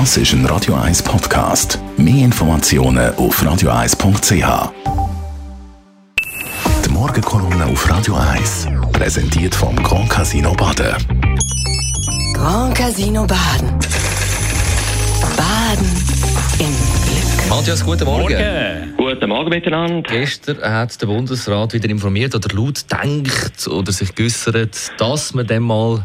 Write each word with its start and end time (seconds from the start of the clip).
Das 0.00 0.16
ist 0.16 0.32
ein 0.32 0.44
Radio 0.46 0.74
1 0.74 1.04
Podcast. 1.04 1.78
Mehr 1.96 2.24
Informationen 2.24 3.14
auf 3.14 3.40
radio1.ch. 3.40 4.72
Die 6.84 6.90
Morgenkolumne 6.90 7.66
auf 7.66 7.88
Radio 7.88 8.16
1 8.16 8.66
präsentiert 8.92 9.54
vom 9.54 9.76
Grand 9.76 10.10
Casino 10.10 10.52
Baden. 10.54 10.96
Grand 12.34 12.74
Casino 12.74 13.24
Baden. 13.24 13.68
Baden 15.36 15.86
im 16.58 16.66
Glück. 16.66 17.48
Matthias, 17.48 17.84
guten 17.84 18.04
Morgen. 18.04 18.94
Guten 18.96 19.28
Morgen 19.28 19.48
miteinander. 19.48 20.10
Gestern 20.10 20.60
hat 20.60 21.00
der 21.00 21.06
Bundesrat 21.06 21.72
wieder 21.72 21.88
informiert 21.88 22.34
oder 22.34 22.52
laut 22.52 22.84
denkt 22.90 23.68
oder 23.68 23.92
sich 23.92 24.12
geäußert, 24.12 24.90
dass 24.98 25.32
wir 25.34 25.44
dem 25.44 25.62
mal 25.62 26.02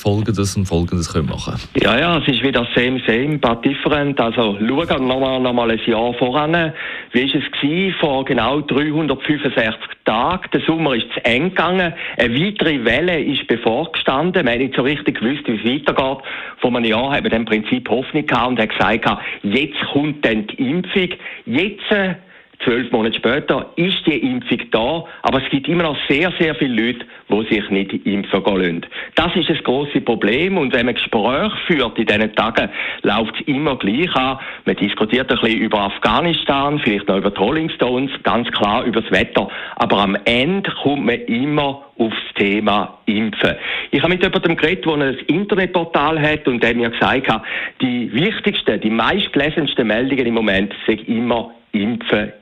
Folgendes 0.00 0.56
und 0.56 0.66
Folgendes 0.66 1.12
können 1.12 1.28
machen 1.28 1.54
Ja, 1.76 1.98
ja, 1.98 2.18
es 2.18 2.28
ist 2.28 2.42
wieder 2.42 2.66
same, 2.74 3.00
same, 3.06 3.38
but 3.38 3.64
different. 3.64 4.18
Also 4.20 4.56
schauen 4.58 5.06
nochmal 5.06 5.40
noch 5.40 5.52
mal 5.52 5.70
ein 5.70 5.80
Jahr 5.86 6.14
voran. 6.14 6.72
Wie 7.12 7.32
war 7.32 7.40
es 7.40 7.60
gewesen? 7.60 7.94
vor 8.00 8.24
genau 8.24 8.60
365 8.62 9.78
Tagen? 10.04 10.48
Der 10.52 10.60
Sommer 10.62 10.94
ist 10.94 11.06
zu 11.12 11.24
eng 11.24 11.50
gegangen. 11.50 11.92
Eine 12.16 12.34
weitere 12.34 12.84
Welle 12.84 13.20
ist 13.22 13.46
bevorgestanden. 13.46 14.46
Wir 14.46 14.52
haben 14.52 14.58
nicht 14.58 14.74
so 14.74 14.82
richtig 14.82 15.20
gewusst, 15.20 15.46
wie 15.46 15.56
es 15.56 15.64
weitergeht. 15.64 16.24
Vor 16.58 16.74
einem 16.74 16.84
Jahr 16.84 17.14
haben 17.14 17.24
wir 17.24 17.32
im 17.32 17.44
Prinzip 17.44 17.88
Hoffnung 17.88 18.26
gehabt 18.26 18.48
und 18.48 18.58
haben 18.58 18.68
gesagt, 18.68 19.22
jetzt 19.42 19.80
kommt 19.92 20.24
dann 20.24 20.46
die 20.46 20.70
Impfung. 20.70 21.08
Jetzt 21.44 21.90
äh, 21.90 22.14
zwölf 22.64 22.90
Monate 22.92 23.16
später 23.16 23.70
ist 23.76 24.06
die 24.06 24.18
Impfung 24.18 24.58
da, 24.70 25.04
aber 25.22 25.42
es 25.42 25.50
gibt 25.50 25.68
immer 25.68 25.84
noch 25.84 25.96
sehr, 26.08 26.32
sehr 26.38 26.54
viele 26.54 26.86
Leute, 26.86 27.06
die 27.28 27.54
sich 27.54 27.70
nicht 27.70 28.06
impfen 28.06 28.42
lassen. 28.44 28.86
Das 29.14 29.34
ist 29.34 29.48
ein 29.48 29.62
grosses 29.62 30.04
Problem 30.04 30.58
und 30.58 30.72
wenn 30.72 30.86
man 30.86 30.94
Gespräche 30.94 31.52
führt 31.66 31.98
in 31.98 32.06
diesen 32.06 32.34
Tagen, 32.34 32.68
läuft 33.02 33.34
es 33.40 33.46
immer 33.46 33.76
gleich 33.76 34.14
an. 34.14 34.38
Man 34.66 34.76
diskutiert 34.76 35.30
ein 35.30 35.38
bisschen 35.40 35.58
über 35.58 35.80
Afghanistan, 35.80 36.78
vielleicht 36.82 37.08
noch 37.08 37.18
über 37.18 37.30
die 37.30 37.38
Rolling 37.38 37.70
Stones, 37.70 38.10
ganz 38.22 38.50
klar 38.50 38.84
über 38.84 39.00
das 39.00 39.10
Wetter, 39.10 39.48
aber 39.76 39.98
am 39.98 40.16
Ende 40.24 40.70
kommt 40.82 41.06
man 41.06 41.20
immer 41.22 41.86
aufs 41.98 42.16
Thema 42.34 42.98
Impfen. 43.06 43.56
Ich 43.90 44.00
habe 44.02 44.12
mit 44.12 44.22
jemandem 44.22 44.56
geredet, 44.56 44.86
der 44.86 44.94
ein 44.94 45.18
Internetportal 45.26 46.20
hat 46.20 46.48
und 46.48 46.62
der 46.62 46.74
mir 46.74 46.90
gesagt 46.90 47.28
hat, 47.28 47.42
die 47.80 48.12
wichtigsten, 48.12 48.80
die 48.80 48.90
meistgelesensten 48.90 49.86
Meldungen 49.86 50.26
im 50.26 50.34
Moment 50.34 50.72
sind 50.86 51.06
immer 51.08 51.52
impfen, 51.72 52.32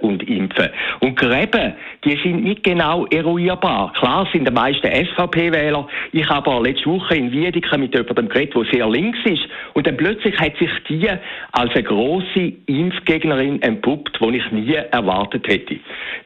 und 0.00 0.22
impfen. 0.28 0.68
Und 1.00 1.16
Gräben, 1.16 1.74
die 2.04 2.18
sind 2.22 2.44
nicht 2.44 2.64
genau 2.64 3.06
eruierbar. 3.06 3.92
Klar 3.94 4.28
sind 4.32 4.46
die 4.46 4.52
meisten 4.52 4.86
SVP-Wähler. 4.86 5.86
Ich 6.12 6.28
habe 6.28 6.50
aber 6.50 6.62
letzte 6.62 6.86
Woche 6.86 7.16
in 7.16 7.32
Wiedeke 7.32 7.76
mit 7.78 7.94
jemandem 7.94 8.28
geredet, 8.28 8.54
der 8.54 8.64
sehr 8.72 8.88
links 8.88 9.18
ist. 9.24 9.42
Und 9.74 9.86
dann 9.86 9.96
plötzlich 9.96 10.38
hat 10.38 10.56
sich 10.58 10.70
die 10.88 11.08
als 11.52 11.72
eine 11.72 11.82
grosse 11.82 12.52
Impfgegnerin 12.66 13.62
entpuppt, 13.62 14.18
die 14.20 14.36
ich 14.36 14.52
nie 14.52 14.74
erwartet 14.74 15.46
hätte. 15.48 15.76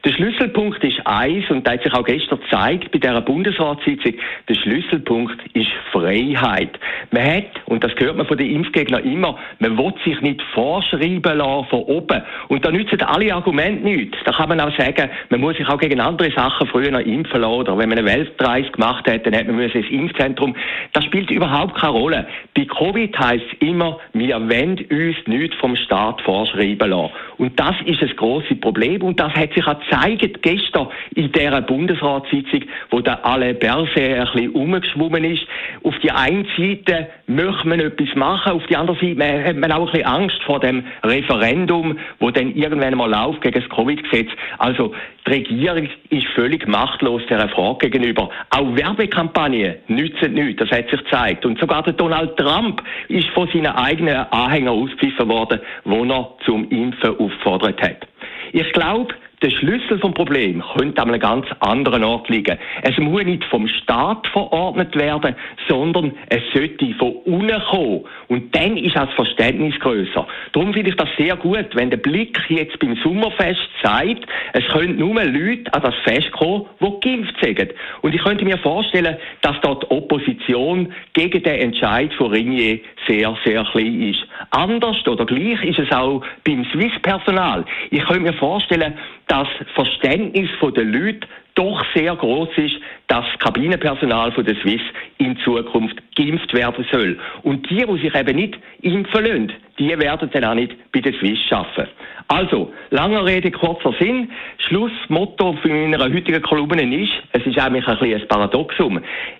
Der 0.05 0.11
Schlüsselpunkt 0.11 0.83
ist 0.83 1.05
eins, 1.05 1.49
und 1.49 1.65
das 1.65 1.73
hat 1.73 1.83
sich 1.83 1.93
auch 1.93 2.05
gestern 2.05 2.39
gezeigt 2.39 2.91
bei 2.91 2.99
dieser 2.99 3.21
Bundesratssitzung, 3.21 4.13
der 4.49 4.55
Schlüsselpunkt 4.55 5.39
ist 5.53 5.71
Freiheit. 5.91 6.79
Man 7.11 7.23
hat, 7.23 7.61
und 7.65 7.83
das 7.83 7.91
hört 7.97 8.17
man 8.17 8.27
von 8.27 8.37
den 8.37 8.51
Impfgegnern 8.51 9.03
immer, 9.03 9.37
man 9.59 9.77
will 9.77 9.93
sich 10.03 10.19
nicht 10.21 10.41
vorschreiben 10.53 11.37
lassen 11.37 11.67
von 11.69 11.83
oben. 11.83 12.21
Und 12.49 12.65
da 12.65 12.71
nützen 12.71 13.01
alle 13.01 13.32
Argumente 13.33 13.83
nichts. 13.83 14.17
Da 14.25 14.31
kann 14.31 14.49
man 14.49 14.59
auch 14.59 14.75
sagen, 14.77 15.09
man 15.29 15.41
muss 15.41 15.57
sich 15.57 15.67
auch 15.67 15.77
gegen 15.77 15.99
andere 15.99 16.31
Sachen 16.31 16.67
früher 16.67 16.91
noch 16.91 16.99
impfen 16.99 17.41
lassen. 17.41 17.53
Oder 17.53 17.77
wenn 17.77 17.89
man 17.89 17.97
eine 17.97 18.07
Weltreise 18.07 18.71
gemacht 18.71 19.07
hat, 19.09 19.25
dann 19.25 19.35
hat 19.35 19.47
man 19.47 19.59
ins 19.59 19.89
Impfzentrum. 19.89 20.55
Das 20.93 21.03
spielt 21.05 21.29
überhaupt 21.31 21.75
keine 21.75 21.93
Rolle. 21.93 22.27
Bei 22.55 22.65
Covid 22.65 23.17
heisst 23.17 23.45
es 23.51 23.67
immer, 23.67 23.99
wir 24.13 24.39
wollen 24.39 24.77
uns 24.77 25.27
nichts 25.27 25.55
vom 25.57 25.75
Staat 25.75 26.21
vorschreiben 26.21 26.89
lassen. 26.89 27.11
Und 27.43 27.59
das 27.59 27.75
ist 27.85 28.01
das 28.01 28.15
große 28.15 28.55
Problem. 28.55 29.01
Und 29.01 29.19
das 29.19 29.33
hat 29.33 29.53
sich 29.53 29.67
auch 29.67 29.77
gezeigt 29.77 30.41
gestern 30.43 30.87
in 31.13 31.29
dieser 31.29 31.61
Bundesratssitzung, 31.61 32.61
wo 32.89 33.01
da 33.01 33.15
alle 33.23 33.53
Börse 33.53 33.99
ein 33.99 34.25
bisschen 34.33 34.51
umgeschwommen 34.51 35.25
ist. 35.25 35.43
Auf 35.83 35.93
die 35.99 36.09
einen 36.09 36.47
Seite 36.57 37.09
möchte 37.27 37.67
man 37.67 37.81
etwas 37.81 38.15
machen, 38.15 38.53
auf 38.53 38.65
die 38.67 38.77
andere 38.77 38.97
Seite 38.97 39.43
hat 39.43 39.57
man 39.57 39.73
auch 39.73 39.87
ein 39.87 39.91
bisschen 39.91 40.05
Angst 40.05 40.41
vor 40.45 40.61
dem 40.61 40.85
Referendum, 41.03 41.97
wo 42.19 42.31
dann 42.31 42.55
irgendwann 42.55 42.95
mal 42.95 43.09
läuft 43.09 43.41
gegen 43.41 43.59
das 43.59 43.69
Covid-Gesetz. 43.75 44.29
Also 44.59 44.93
die 45.27 45.31
Regierung 45.31 45.89
ist 46.09 46.27
völlig 46.35 46.67
machtlos 46.67 47.21
dieser 47.29 47.49
Frage 47.49 47.89
gegenüber. 47.89 48.29
Auch 48.51 48.75
Werbekampagnen 48.75 49.75
nützen 49.87 50.33
nichts, 50.33 50.59
das 50.59 50.71
hat 50.77 50.89
sich 50.89 51.03
gezeigt. 51.03 51.45
Und 51.45 51.59
sogar 51.59 51.83
der 51.83 51.93
Donald 51.93 52.37
Trump 52.37 52.81
ist 53.09 53.27
von 53.29 53.49
seinen 53.49 53.67
eigenen 53.67 54.15
Anhängern 54.31 54.79
auspfiffen 54.79 55.27
worden, 55.27 55.59
wo 55.85 56.03
er 56.05 56.33
zum 56.45 56.69
Impfen 56.69 57.15
auffordert 57.33 57.81
hat. 57.81 58.07
Ich 58.51 58.71
glaube, 58.73 59.13
der 59.43 59.49
Schlüssel 59.49 59.99
vom 59.99 60.13
Problem 60.13 60.63
könnte 60.75 61.01
an 61.01 61.09
einem 61.09 61.19
ganz 61.19 61.45
anderen 61.59 62.03
Ort 62.03 62.29
liegen. 62.29 62.57
Es 62.81 62.97
muss 62.97 63.23
nicht 63.25 63.43
vom 63.45 63.67
Staat 63.67 64.25
verordnet 64.27 64.95
werden, 64.95 65.35
sondern 65.67 66.13
es 66.29 66.41
sollte 66.53 66.93
von 66.93 67.11
unten 67.25 67.61
kommen. 67.69 68.05
Und 68.29 68.55
dann 68.55 68.77
ist 68.77 68.95
das 68.95 69.09
Verständnis 69.11 69.77
größer. 69.81 70.25
Darum 70.53 70.73
finde 70.73 70.91
ich 70.91 70.95
das 70.95 71.09
sehr 71.17 71.35
gut, 71.35 71.67
wenn 71.73 71.89
der 71.89 71.97
Blick 71.97 72.39
jetzt 72.47 72.79
beim 72.79 72.95
Sommerfest 73.03 73.59
zeigt, 73.83 74.25
es 74.53 74.65
können 74.67 74.97
nur 74.97 75.21
Leute 75.21 75.73
an 75.73 75.81
das 75.81 75.95
Fest 76.05 76.31
kommen, 76.31 76.65
die 76.79 76.99
geimpft 77.01 77.35
sind. 77.43 77.73
Und 78.01 78.15
ich 78.15 78.23
könnte 78.23 78.45
mir 78.45 78.57
vorstellen, 78.57 79.17
dass 79.41 79.59
dort 79.61 79.83
die 79.83 79.91
Opposition 79.91 80.93
gegen 81.13 81.43
den 81.43 81.59
Entscheid 81.59 82.13
von 82.13 82.31
Ringier 82.31 82.79
sehr, 83.07 83.35
sehr 83.43 83.63
klein 83.65 84.01
ist. 84.01 84.25
Anders 84.51 85.05
oder 85.05 85.25
gleich 85.25 85.61
ist 85.63 85.79
es 85.79 85.91
auch 85.91 86.23
beim 86.45 86.65
Swiss-Personal. 86.71 87.65
Ich 87.91 88.03
könnte 88.05 88.21
mir 88.21 88.33
vorstellen, 88.33 88.93
das 89.27 89.47
Verständnis 89.73 90.49
der 90.61 90.83
Leute 90.83 91.27
doch 91.55 91.83
sehr 91.93 92.15
groß 92.15 92.49
ist, 92.57 92.75
dass 93.07 93.25
das 93.29 93.39
Kabinenpersonal 93.39 94.31
von 94.31 94.45
der 94.45 94.55
Swiss 94.55 94.81
in 95.19 95.37
Zukunft 95.37 96.01
geimpft 96.15 96.53
werden 96.53 96.85
soll. 96.91 97.19
Und 97.43 97.69
die, 97.69 97.85
die 97.85 98.01
sich 98.01 98.15
eben 98.15 98.35
nicht 98.35 98.57
impfen 98.81 99.23
lassen, 99.23 99.53
die 99.77 99.89
werden 99.99 100.29
dann 100.31 100.45
auch 100.45 100.55
nicht 100.55 100.75
bei 100.91 101.01
der 101.01 101.13
Swiss 101.13 101.39
arbeiten. 101.51 101.89
Also, 102.27 102.73
langer 102.89 103.25
Rede, 103.25 103.51
kurzer 103.51 103.93
Sinn. 103.99 104.31
Schlussmotto 104.57 105.53
für 105.61 105.69
meiner 105.69 106.03
heutigen 106.03 106.41
Kolumne 106.41 107.03
ist, 107.03 107.11
es 107.33 107.45
ist 107.45 107.59
eigentlich 107.59 107.87
ein, 107.87 107.99
bisschen 107.99 108.21
ein 108.21 108.27
Paradoxum. 108.27 108.99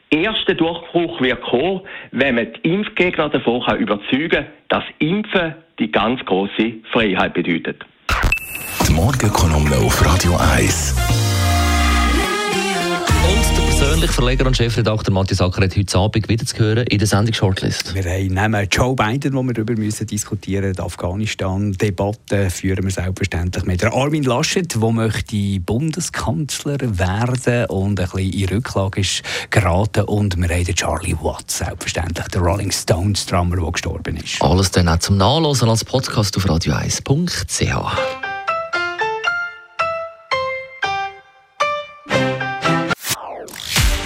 Erster 0.10 0.54
Durchbruch 0.54 1.20
wird 1.22 1.42
kommen, 1.42 1.82
wenn 2.12 2.36
man 2.36 2.54
die 2.54 2.74
Impfgegner 2.74 3.30
davon 3.30 3.64
überzeugen 3.80 4.30
kann, 4.30 4.46
dass 4.70 4.84
Impfen 5.00 5.56
die 5.80 5.92
ganz 5.92 6.24
große 6.26 6.74
Freiheit 6.92 7.34
bedeutet. 7.34 7.84
Morgenkolumne 8.94 9.78
auf 9.78 10.06
Radio 10.06 10.36
1 10.36 10.94
persönlich 13.84 14.12
Verleger 14.12 14.46
und 14.46 14.56
Chefredakteur 14.56 15.14
Matthias 15.14 15.42
Acker 15.42 15.64
hat 15.64 15.76
heute 15.76 15.98
Abend 15.98 16.30
wieder 16.30 16.46
zu 16.46 16.58
hören 16.58 16.86
in 16.88 17.00
der 17.00 17.08
Sendung 17.08 17.34
Shortlist. 17.34 17.94
Wir 17.94 18.04
haben 18.04 18.68
Joe 18.72 18.96
Biden, 18.96 19.34
wo 19.34 19.44
wir 19.44 19.54
darüber 19.54 19.76
müssen 19.76 20.08
diskutieren 20.08 20.70
müssen. 20.70 20.76
Die 20.76 20.82
Afghanistan-Debatte 20.82 22.50
führen 22.50 22.84
wir 22.86 22.92
selbstverständlich 22.92 23.66
mit 23.66 23.82
der 23.82 23.94
Armin 23.94 24.24
Laschet, 24.24 24.74
der 24.74 24.92
möchte 24.92 25.60
Bundeskanzler 25.60 26.78
werden 26.80 27.66
und 27.66 28.00
ein 28.00 28.10
bisschen 28.10 28.34
in 28.34 28.50
Rücklage 28.50 29.02
ist 29.02 29.22
geraten. 29.50 30.06
Und 30.06 30.38
wir 30.38 30.50
haben 30.50 30.76
Charlie 30.76 31.16
Watts, 31.22 31.58
selbstverständlich, 31.58 32.28
der 32.28 32.42
Rolling 32.42 32.72
Stones-Drummer, 32.72 33.58
der 33.58 33.72
gestorben 33.72 34.18
ist. 34.18 34.42
Alles 34.42 34.72
dann 34.72 34.88
auch 34.88 35.00
zum 35.00 35.18
Nachlesen 35.18 35.70
als 35.70 35.84
Podcast 35.84 36.38
auf 36.38 36.46
radio1.ch. 36.46 38.23